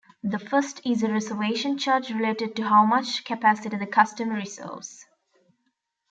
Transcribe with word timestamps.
The 0.23 0.39
first 0.39 0.81
is 0.83 1.03
a 1.03 1.11
reservation 1.13 1.77
charge 1.77 2.09
related 2.09 2.55
to 2.55 2.63
how 2.63 2.83
much 2.87 3.23
capacity 3.23 3.77
the 3.77 3.85
customer 3.85 4.33
reserves. 4.33 5.05